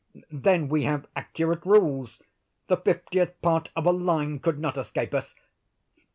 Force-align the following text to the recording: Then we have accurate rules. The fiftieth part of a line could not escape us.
Then 0.31 0.67
we 0.67 0.81
have 0.85 1.05
accurate 1.15 1.63
rules. 1.63 2.23
The 2.65 2.77
fiftieth 2.77 3.39
part 3.43 3.69
of 3.75 3.85
a 3.85 3.91
line 3.91 4.39
could 4.39 4.57
not 4.57 4.75
escape 4.75 5.13
us. 5.13 5.35